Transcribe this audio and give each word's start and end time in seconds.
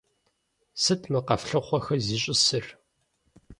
Сыт 0.81 1.01
мы 1.11 1.19
къэфлъыхъуэхэр 1.27 1.99
зищӀысыр? 2.05 2.65